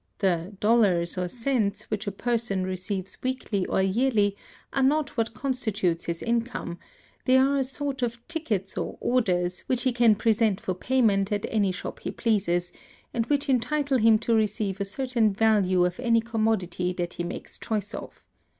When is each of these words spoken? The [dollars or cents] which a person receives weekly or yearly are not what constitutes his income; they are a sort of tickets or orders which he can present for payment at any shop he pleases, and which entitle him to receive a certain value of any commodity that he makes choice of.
The 0.17 0.53
[dollars 0.59 1.15
or 1.15 1.27
cents] 1.27 1.83
which 1.91 2.07
a 2.07 2.11
person 2.11 2.63
receives 2.63 3.21
weekly 3.21 3.67
or 3.67 3.83
yearly 3.83 4.35
are 4.73 4.81
not 4.81 5.15
what 5.15 5.35
constitutes 5.35 6.05
his 6.05 6.23
income; 6.23 6.79
they 7.25 7.37
are 7.37 7.57
a 7.59 7.63
sort 7.63 8.01
of 8.01 8.27
tickets 8.27 8.75
or 8.79 8.97
orders 8.99 9.59
which 9.67 9.83
he 9.83 9.93
can 9.93 10.15
present 10.15 10.59
for 10.59 10.73
payment 10.73 11.31
at 11.31 11.45
any 11.49 11.71
shop 11.71 11.99
he 11.99 12.09
pleases, 12.09 12.71
and 13.13 13.27
which 13.27 13.47
entitle 13.47 13.99
him 13.99 14.17
to 14.17 14.33
receive 14.33 14.81
a 14.81 14.85
certain 14.85 15.33
value 15.33 15.85
of 15.85 15.99
any 15.99 16.19
commodity 16.19 16.93
that 16.93 17.13
he 17.13 17.23
makes 17.23 17.59
choice 17.59 17.93
of. 17.93 18.23